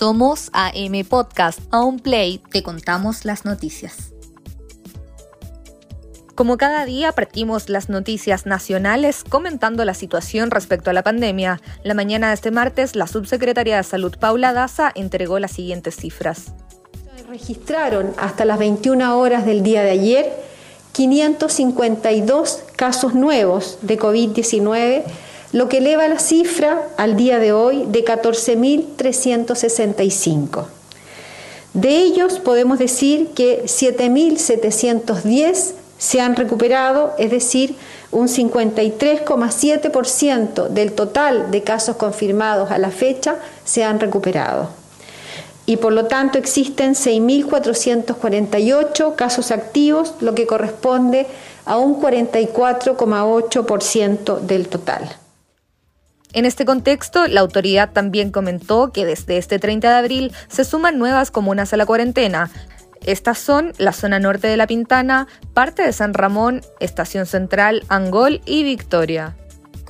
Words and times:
Somos 0.00 0.48
AM 0.54 1.04
Podcast. 1.06 1.60
A 1.70 1.82
un 1.82 1.98
play 1.98 2.40
te 2.50 2.62
contamos 2.62 3.26
las 3.26 3.44
noticias. 3.44 4.14
Como 6.34 6.56
cada 6.56 6.86
día 6.86 7.12
partimos 7.12 7.68
las 7.68 7.90
noticias 7.90 8.46
nacionales 8.46 9.24
comentando 9.28 9.84
la 9.84 9.92
situación 9.92 10.50
respecto 10.50 10.88
a 10.88 10.94
la 10.94 11.02
pandemia. 11.02 11.60
La 11.84 11.92
mañana 11.92 12.28
de 12.28 12.34
este 12.34 12.50
martes, 12.50 12.96
la 12.96 13.06
subsecretaria 13.06 13.76
de 13.76 13.82
Salud 13.82 14.16
Paula 14.18 14.54
Daza 14.54 14.90
entregó 14.94 15.38
las 15.38 15.50
siguientes 15.50 15.96
cifras. 15.96 16.54
Registraron 17.28 18.14
hasta 18.16 18.46
las 18.46 18.58
21 18.58 19.18
horas 19.18 19.44
del 19.44 19.62
día 19.62 19.82
de 19.82 19.90
ayer 19.90 20.32
552 20.92 22.62
casos 22.74 23.12
nuevos 23.14 23.76
de 23.82 23.98
COVID-19, 23.98 25.02
lo 25.52 25.68
que 25.68 25.78
eleva 25.78 26.08
la 26.08 26.18
cifra 26.18 26.82
al 26.96 27.14
día 27.16 27.38
de 27.38 27.52
hoy 27.52 27.84
de 27.88 28.04
14.365. 28.04 30.64
De 31.74 31.98
ellos 31.98 32.40
podemos 32.40 32.78
decir 32.78 33.28
que 33.28 33.62
7.710 33.64 35.72
se 35.98 36.20
han 36.20 36.34
recuperado, 36.34 37.12
es 37.18 37.30
decir, 37.30 37.76
un 38.10 38.26
53,7% 38.26 40.68
del 40.68 40.92
total 40.92 41.50
de 41.50 41.62
casos 41.62 41.96
confirmados 41.96 42.70
a 42.70 42.78
la 42.78 42.90
fecha 42.90 43.36
se 43.64 43.84
han 43.84 44.00
recuperado. 44.00 44.70
Y 45.66 45.76
por 45.76 45.92
lo 45.92 46.06
tanto 46.06 46.38
existen 46.38 46.94
6.448 46.94 49.14
casos 49.14 49.50
activos, 49.50 50.14
lo 50.20 50.34
que 50.34 50.46
corresponde 50.46 51.26
a 51.66 51.76
un 51.78 52.00
44,8% 52.00 54.40
del 54.40 54.68
total. 54.68 55.19
En 56.32 56.44
este 56.44 56.64
contexto, 56.64 57.26
la 57.26 57.40
autoridad 57.40 57.90
también 57.92 58.30
comentó 58.30 58.92
que 58.92 59.04
desde 59.04 59.36
este 59.36 59.58
30 59.58 59.90
de 59.90 59.96
abril 59.96 60.32
se 60.48 60.64
suman 60.64 60.98
nuevas 60.98 61.30
comunas 61.30 61.72
a 61.72 61.76
la 61.76 61.86
cuarentena, 61.86 62.50
estas 63.06 63.38
son 63.38 63.72
la 63.78 63.92
zona 63.92 64.18
norte 64.18 64.46
de 64.46 64.56
La 64.56 64.66
Pintana, 64.66 65.26
parte 65.54 65.82
de 65.82 65.92
San 65.92 66.12
Ramón, 66.12 66.60
Estación 66.80 67.24
Central, 67.26 67.82
Angol 67.88 68.42
y 68.44 68.62
Victoria. 68.62 69.36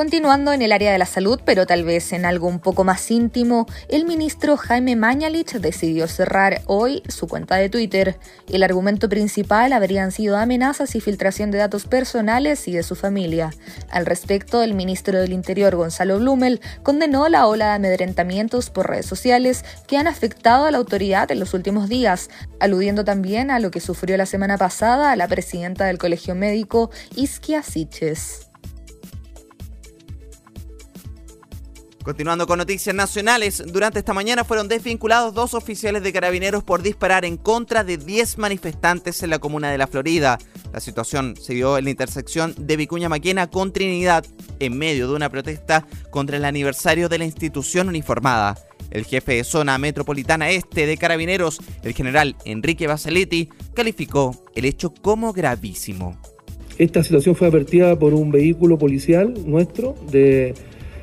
Continuando 0.00 0.54
en 0.54 0.62
el 0.62 0.72
área 0.72 0.92
de 0.92 0.98
la 0.98 1.04
salud, 1.04 1.42
pero 1.44 1.66
tal 1.66 1.84
vez 1.84 2.14
en 2.14 2.24
algo 2.24 2.46
un 2.46 2.58
poco 2.58 2.84
más 2.84 3.10
íntimo, 3.10 3.66
el 3.90 4.06
ministro 4.06 4.56
Jaime 4.56 4.96
Mañalich 4.96 5.52
decidió 5.56 6.08
cerrar 6.08 6.62
hoy 6.64 7.02
su 7.08 7.28
cuenta 7.28 7.56
de 7.56 7.68
Twitter. 7.68 8.18
El 8.48 8.62
argumento 8.62 9.10
principal 9.10 9.74
habrían 9.74 10.10
sido 10.10 10.38
amenazas 10.38 10.94
y 10.94 11.02
filtración 11.02 11.50
de 11.50 11.58
datos 11.58 11.84
personales 11.84 12.66
y 12.66 12.72
de 12.72 12.82
su 12.82 12.96
familia. 12.96 13.50
Al 13.90 14.06
respecto, 14.06 14.62
el 14.62 14.72
ministro 14.72 15.20
del 15.20 15.34
Interior, 15.34 15.76
Gonzalo 15.76 16.18
Blumel, 16.18 16.62
condenó 16.82 17.28
la 17.28 17.46
ola 17.46 17.66
de 17.66 17.74
amedrentamientos 17.74 18.70
por 18.70 18.88
redes 18.88 19.04
sociales 19.04 19.66
que 19.86 19.98
han 19.98 20.06
afectado 20.06 20.64
a 20.64 20.70
la 20.70 20.78
autoridad 20.78 21.30
en 21.30 21.40
los 21.40 21.52
últimos 21.52 21.90
días, 21.90 22.30
aludiendo 22.58 23.04
también 23.04 23.50
a 23.50 23.60
lo 23.60 23.70
que 23.70 23.80
sufrió 23.80 24.16
la 24.16 24.24
semana 24.24 24.56
pasada 24.56 25.14
la 25.14 25.28
presidenta 25.28 25.84
del 25.84 25.98
Colegio 25.98 26.34
Médico, 26.34 26.90
Isquia 27.16 27.62
Siches. 27.62 28.49
Continuando 32.02 32.46
con 32.46 32.56
noticias 32.56 32.96
nacionales, 32.96 33.62
durante 33.66 33.98
esta 33.98 34.14
mañana 34.14 34.42
fueron 34.42 34.68
desvinculados 34.68 35.34
dos 35.34 35.52
oficiales 35.52 36.02
de 36.02 36.14
carabineros 36.14 36.64
por 36.64 36.80
disparar 36.80 37.26
en 37.26 37.36
contra 37.36 37.84
de 37.84 37.98
10 37.98 38.38
manifestantes 38.38 39.22
en 39.22 39.28
la 39.28 39.38
comuna 39.38 39.70
de 39.70 39.76
La 39.76 39.86
Florida. 39.86 40.38
La 40.72 40.80
situación 40.80 41.36
se 41.36 41.52
dio 41.52 41.76
en 41.76 41.84
la 41.84 41.90
intersección 41.90 42.54
de 42.56 42.78
Vicuña 42.78 43.10
Maquena 43.10 43.50
con 43.50 43.74
Trinidad, 43.74 44.24
en 44.60 44.78
medio 44.78 45.08
de 45.08 45.14
una 45.14 45.28
protesta 45.28 45.86
contra 46.10 46.38
el 46.38 46.46
aniversario 46.46 47.10
de 47.10 47.18
la 47.18 47.26
institución 47.26 47.90
uniformada. 47.90 48.56
El 48.90 49.04
jefe 49.04 49.34
de 49.34 49.44
zona 49.44 49.76
metropolitana 49.76 50.48
este 50.48 50.86
de 50.86 50.96
carabineros, 50.96 51.60
el 51.82 51.92
general 51.92 52.34
Enrique 52.46 52.86
Basaletti, 52.86 53.50
calificó 53.74 54.42
el 54.54 54.64
hecho 54.64 54.94
como 55.02 55.34
gravísimo. 55.34 56.18
Esta 56.78 57.04
situación 57.04 57.36
fue 57.36 57.46
advertida 57.46 57.98
por 57.98 58.14
un 58.14 58.30
vehículo 58.30 58.78
policial 58.78 59.34
nuestro 59.44 59.96
de 60.10 60.54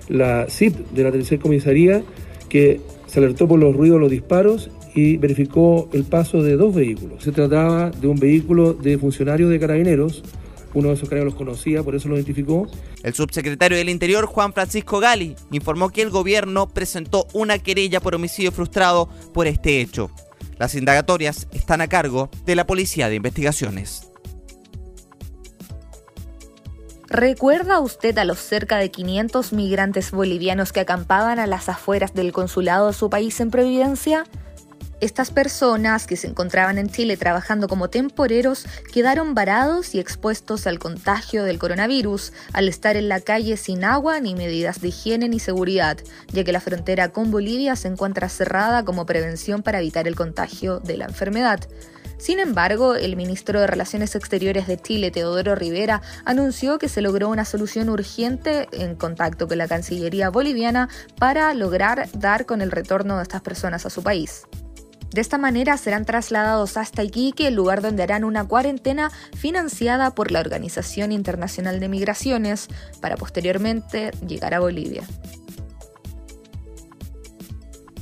la 0.09 0.47
CIP 0.49 0.75
de 0.91 1.03
la 1.03 1.11
tercera 1.11 1.41
comisaría 1.41 2.03
que 2.49 2.81
se 3.07 3.19
alertó 3.19 3.47
por 3.47 3.59
los 3.59 3.75
ruidos, 3.75 3.99
los 3.99 4.11
disparos 4.11 4.69
y 4.93 5.17
verificó 5.17 5.89
el 5.93 6.03
paso 6.03 6.41
de 6.41 6.57
dos 6.57 6.73
vehículos. 6.73 7.23
Se 7.23 7.31
trataba 7.31 7.91
de 7.91 8.07
un 8.07 8.17
vehículo 8.17 8.73
de 8.73 8.97
funcionarios 8.97 9.49
de 9.49 9.59
carabineros, 9.59 10.23
uno 10.73 10.89
de 10.89 10.95
esos 10.95 11.07
carabineros 11.07 11.33
los 11.33 11.37
conocía, 11.37 11.83
por 11.83 11.95
eso 11.95 12.09
lo 12.09 12.15
identificó. 12.15 12.67
El 13.03 13.13
subsecretario 13.13 13.77
del 13.77 13.89
Interior, 13.89 14.25
Juan 14.25 14.53
Francisco 14.53 14.99
Gali, 14.99 15.35
informó 15.51 15.89
que 15.89 16.01
el 16.01 16.09
gobierno 16.09 16.67
presentó 16.67 17.27
una 17.33 17.59
querella 17.59 17.99
por 17.99 18.15
homicidio 18.15 18.51
frustrado 18.51 19.09
por 19.33 19.47
este 19.47 19.81
hecho. 19.81 20.09
Las 20.57 20.75
indagatorias 20.75 21.47
están 21.51 21.81
a 21.81 21.87
cargo 21.87 22.29
de 22.45 22.55
la 22.55 22.65
Policía 22.65 23.09
de 23.09 23.15
Investigaciones. 23.15 24.11
¿Recuerda 27.09 27.79
usted 27.79 28.17
a 28.17 28.25
los 28.25 28.37
cerca 28.37 28.77
de 28.77 28.91
500 28.91 29.53
migrantes 29.53 30.11
bolivianos 30.11 30.73
que 30.73 30.81
acampaban 30.81 31.39
a 31.39 31.47
las 31.47 31.69
afueras 31.69 32.13
del 32.13 32.33
consulado 32.33 32.87
de 32.87 32.93
su 32.93 33.09
país 33.09 33.39
en 33.39 33.49
Providencia? 33.49 34.25
Estas 34.99 35.31
personas, 35.31 36.05
que 36.05 36.17
se 36.17 36.27
encontraban 36.27 36.77
en 36.77 36.89
Chile 36.89 37.15
trabajando 37.15 37.69
como 37.69 37.89
temporeros, 37.89 38.65
quedaron 38.91 39.35
varados 39.35 39.95
y 39.95 39.99
expuestos 39.99 40.67
al 40.67 40.79
contagio 40.79 41.45
del 41.45 41.59
coronavirus 41.59 42.33
al 42.51 42.67
estar 42.67 42.97
en 42.97 43.07
la 43.07 43.21
calle 43.21 43.55
sin 43.55 43.85
agua 43.85 44.19
ni 44.19 44.35
medidas 44.35 44.81
de 44.81 44.89
higiene 44.89 45.29
ni 45.29 45.39
seguridad, 45.39 45.97
ya 46.33 46.43
que 46.43 46.51
la 46.51 46.59
frontera 46.59 47.13
con 47.13 47.31
Bolivia 47.31 47.77
se 47.77 47.87
encuentra 47.87 48.27
cerrada 48.27 48.83
como 48.83 49.05
prevención 49.05 49.63
para 49.63 49.79
evitar 49.79 50.09
el 50.09 50.15
contagio 50.15 50.81
de 50.81 50.97
la 50.97 51.05
enfermedad. 51.05 51.61
Sin 52.17 52.39
embargo, 52.39 52.95
el 52.95 53.15
ministro 53.15 53.61
de 53.61 53.67
Relaciones 53.67 54.15
Exteriores 54.15 54.65
de 54.65 54.77
Chile, 54.77 55.11
Teodoro 55.11 55.55
Rivera, 55.55 56.01
anunció 56.25 56.79
que 56.79 56.89
se 56.89 57.01
logró 57.01 57.29
una 57.29 57.45
solución 57.45 57.89
urgente 57.89 58.67
en 58.71 58.95
contacto 58.95 59.47
con 59.47 59.59
la 59.59 59.67
Cancillería 59.67 60.29
boliviana 60.29 60.89
para 61.19 61.53
lograr 61.53 62.09
dar 62.13 62.45
con 62.45 62.61
el 62.61 62.71
retorno 62.71 63.17
de 63.17 63.23
estas 63.23 63.41
personas 63.41 63.85
a 63.85 63.91
su 63.91 64.01
país. 64.01 64.47
De 65.11 65.21
esta 65.21 65.37
manera 65.37 65.77
serán 65.77 66.05
trasladados 66.05 66.75
hasta 66.75 67.03
Iquique, 67.03 67.47
el 67.47 67.55
lugar 67.55 67.81
donde 67.81 68.03
harán 68.03 68.23
una 68.23 68.45
cuarentena 68.45 69.11
financiada 69.35 70.13
por 70.13 70.31
la 70.31 70.39
Organización 70.39 71.11
Internacional 71.11 71.79
de 71.79 71.87
Migraciones, 71.87 72.67
para 72.99 73.15
posteriormente 73.15 74.11
llegar 74.27 74.53
a 74.53 74.59
Bolivia. 74.59 75.03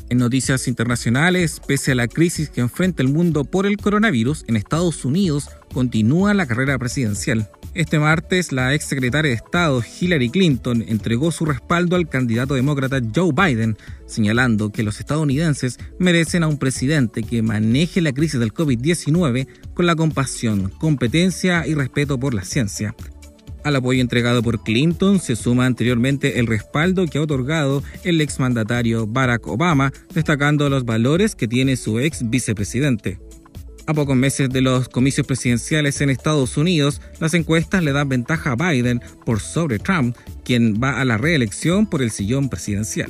En 0.09 0.19
noticias 0.19 0.67
internacionales, 0.67 1.59
pese 1.66 1.93
a 1.93 1.95
la 1.95 2.07
crisis 2.07 2.49
que 2.49 2.61
enfrenta 2.61 3.01
el 3.01 3.09
mundo 3.09 3.43
por 3.43 3.66
el 3.66 3.77
coronavirus, 3.77 4.45
en 4.47 4.55
Estados 4.55 5.03
Unidos 5.03 5.49
continúa 5.73 6.33
la 6.35 6.45
carrera 6.45 6.77
presidencial. 6.77 7.49
Este 7.73 7.99
martes, 7.99 8.51
la 8.51 8.73
ex 8.73 8.85
secretaria 8.85 9.31
de 9.31 9.35
Estado 9.35 9.83
Hillary 9.99 10.29
Clinton 10.29 10.85
entregó 10.88 11.31
su 11.31 11.44
respaldo 11.44 11.97
al 11.97 12.07
candidato 12.07 12.53
demócrata 12.53 13.01
Joe 13.13 13.33
Biden, 13.33 13.77
señalando 14.05 14.71
que 14.71 14.83
los 14.83 14.99
estadounidenses 14.99 15.79
merecen 15.99 16.44
a 16.44 16.47
un 16.47 16.57
presidente 16.57 17.23
que 17.23 17.41
maneje 17.41 17.99
la 17.99 18.13
crisis 18.13 18.39
del 18.39 18.53
COVID-19 18.53 19.47
con 19.73 19.88
la 19.88 19.95
compasión, 19.95 20.69
competencia 20.77 21.67
y 21.67 21.73
respeto 21.73 22.17
por 22.17 22.33
la 22.33 22.45
ciencia. 22.45 22.95
Al 23.65 23.75
apoyo 23.75 23.99
entregado 23.99 24.43
por 24.43 24.61
Clinton 24.61 25.19
se 25.19 25.35
suma 25.35 25.65
anteriormente 25.65 26.39
el 26.39 26.45
respaldo 26.45 27.07
que 27.07 27.17
ha 27.17 27.23
otorgado 27.23 27.81
el 28.03 28.21
exmandatario 28.21 29.07
Barack 29.07 29.47
Obama, 29.47 29.91
destacando 30.13 30.69
los 30.69 30.85
valores 30.85 31.33
que 31.33 31.47
tiene 31.47 31.75
su 31.75 31.99
ex 31.99 32.29
vicepresidente. 32.29 33.19
A 33.87 33.95
pocos 33.95 34.15
meses 34.15 34.51
de 34.51 34.61
los 34.61 34.87
comicios 34.87 35.25
presidenciales 35.25 35.99
en 36.01 36.11
Estados 36.11 36.57
Unidos, 36.57 37.01
las 37.19 37.33
encuestas 37.33 37.83
le 37.83 37.91
dan 37.91 38.07
ventaja 38.07 38.51
a 38.51 38.55
Biden 38.55 39.01
por 39.25 39.39
sobre 39.39 39.79
Trump, 39.79 40.15
quien 40.43 40.75
va 40.75 41.01
a 41.01 41.05
la 41.05 41.17
reelección 41.17 41.87
por 41.87 42.03
el 42.03 42.11
sillón 42.11 42.49
presidencial. 42.49 43.09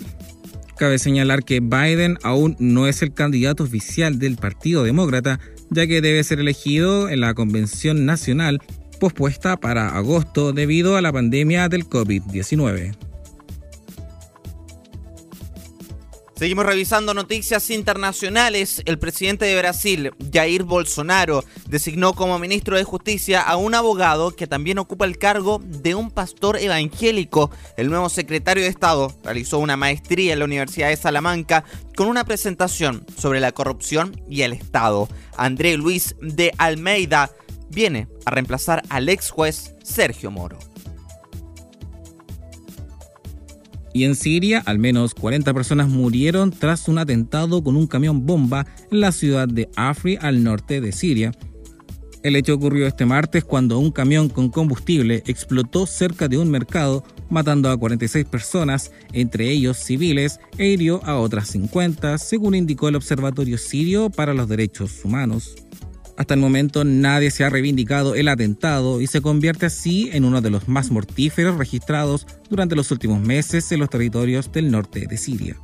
Cabe 0.77 0.99
señalar 0.99 1.43
que 1.43 1.59
Biden 1.59 2.17
aún 2.23 2.55
no 2.59 2.87
es 2.87 3.01
el 3.01 3.13
candidato 3.13 3.63
oficial 3.66 4.19
del 4.19 4.37
Partido 4.37 4.85
Demócrata, 4.85 5.41
ya 5.69 5.85
que 5.85 5.99
debe 5.99 6.23
ser 6.23 6.40
elegido 6.40 7.09
en 7.09 7.19
la 7.19 7.34
Convención 7.34 8.05
Nacional 8.05 8.61
pospuesta 8.96 9.58
para 9.58 9.90
agosto 9.90 10.53
debido 10.53 10.97
a 10.97 11.02
la 11.02 11.14
pandemia 11.14 11.70
del 11.70 11.88
COVID-19. 11.88 12.96
Seguimos 16.38 16.66
revisando 16.66 17.14
noticias 17.14 17.70
internacionales. 17.70 18.82
El 18.86 19.00
presidente 19.00 19.46
de 19.46 19.58
Brasil, 19.58 20.12
Jair 20.34 20.64
Bolsonaro, 20.64 21.46
designó 21.70 22.14
como 22.14 22.38
ministro 22.40 22.76
de 22.76 22.84
Justicia 22.84 23.42
a 23.42 23.56
un 23.56 23.74
abogado 23.74 24.36
que 24.36 24.46
también 24.46 24.78
ocupa 24.78 25.06
el 25.06 25.18
cargo 25.18 25.62
de 25.64 25.96
un 25.96 26.12
pastor 26.12 26.58
evangélico. 26.58 27.52
El 27.78 27.90
nuevo 27.90 28.09
secretario 28.09 28.64
de 28.64 28.70
Estado 28.70 29.16
realizó 29.24 29.59
una 29.59 29.78
maestría 29.78 30.34
en 30.34 30.40
la 30.40 30.46
Universidad 30.46 30.90
de 30.90 30.97
Salamanca 30.97 31.64
con 31.96 32.08
una 32.08 32.26
presentación 32.26 33.06
sobre 33.18 33.40
la 33.40 33.53
corrupción 33.53 34.22
y 34.30 34.42
el 34.42 34.52
Estado. 34.52 35.08
André 35.38 35.78
Luis 35.78 36.18
de 36.22 36.52
Almeida 36.58 37.32
viene 37.75 38.07
a 38.25 38.31
reemplazar 38.31 38.81
al 38.89 39.09
ex 39.09 39.29
juez 39.29 39.75
Sergio 39.83 40.31
Moro. 40.31 40.57
Y 43.93 44.03
en 44.03 44.16
Siria, 44.16 44.61
al 44.66 44.77
menos 44.77 45.13
40 45.13 45.53
personas 45.53 45.87
murieron 45.87 46.51
tras 46.51 46.89
un 46.89 46.97
atentado 46.97 47.63
con 47.63 47.77
un 47.77 47.87
camión 47.87 48.25
bomba 48.25 48.66
en 48.91 48.99
la 48.99 49.13
ciudad 49.13 49.47
de 49.47 49.69
Afri, 49.77 50.17
al 50.19 50.43
norte 50.43 50.81
de 50.81 50.91
Siria. 50.91 51.31
El 52.22 52.35
hecho 52.35 52.55
ocurrió 52.55 52.87
este 52.87 53.05
martes 53.05 53.45
cuando 53.45 53.79
un 53.79 53.91
camión 53.91 54.27
con 54.27 54.49
combustible 54.49 55.23
explotó 55.27 55.85
cerca 55.85 56.27
de 56.27 56.37
un 56.37 56.49
mercado, 56.49 57.05
matando 57.29 57.69
a 57.69 57.77
46 57.77 58.25
personas, 58.25 58.91
entre 59.13 59.49
ellos 59.49 59.77
civiles, 59.77 60.39
e 60.57 60.67
hirió 60.67 61.01
a 61.05 61.17
otras 61.17 61.47
50, 61.49 62.17
según 62.17 62.55
indicó 62.55 62.89
el 62.89 62.95
Observatorio 62.97 63.57
Sirio 63.57 64.09
para 64.09 64.33
los 64.33 64.49
Derechos 64.49 65.05
Humanos. 65.05 65.55
Hasta 66.17 66.34
el 66.34 66.40
momento 66.40 66.84
nadie 66.84 67.29
se 67.29 67.44
ha 67.44 67.50
reivindicado 67.50 68.16
el 68.16 68.28
atentado 68.29 69.02
y 69.02 69.08
se 69.08 69.22
convierte 69.22 69.66
así 69.66 70.09
en 70.14 70.23
uno 70.23 70.41
de 70.41 70.50
los 70.50 70.67
más 70.67 70.90
mortíferos 70.90 71.58
registrados 71.58 72.26
durante 72.50 72.76
los 72.76 72.90
últimos 72.91 73.20
meses 73.20 73.72
en 73.72 73.79
los 73.79 73.90
territorios 73.90 74.52
del 74.52 74.72
norte 74.72 75.08
de 75.08 75.17
Siria. 75.17 75.58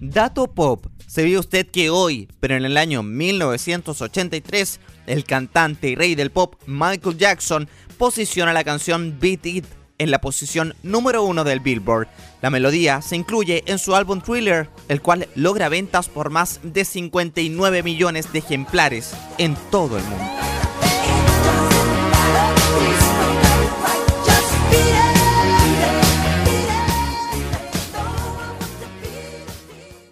Dato 0.00 0.52
Pop. 0.52 0.86
¿Sabía 1.06 1.40
usted 1.40 1.66
que 1.66 1.88
hoy, 1.88 2.28
pero 2.38 2.54
en 2.56 2.66
el 2.66 2.76
año 2.76 3.02
1983, 3.02 4.78
el 5.06 5.24
cantante 5.24 5.88
y 5.88 5.94
rey 5.94 6.14
del 6.14 6.30
pop 6.30 6.56
Michael 6.66 7.16
Jackson 7.16 7.66
posiciona 7.96 8.52
la 8.52 8.62
canción 8.62 9.16
Beat 9.18 9.46
It 9.46 9.64
en 9.98 10.10
la 10.10 10.20
posición 10.20 10.74
número 10.82 11.22
uno 11.22 11.44
del 11.44 11.60
Billboard. 11.60 12.08
La 12.40 12.50
melodía 12.50 13.02
se 13.02 13.16
incluye 13.16 13.64
en 13.66 13.78
su 13.78 13.94
álbum 13.94 14.20
Thriller, 14.20 14.68
el 14.88 15.02
cual 15.02 15.28
logra 15.34 15.68
ventas 15.68 16.08
por 16.08 16.30
más 16.30 16.60
de 16.62 16.84
59 16.84 17.82
millones 17.82 18.32
de 18.32 18.38
ejemplares 18.38 19.12
en 19.38 19.56
todo 19.70 19.98
el 19.98 20.04
mundo. 20.04 20.24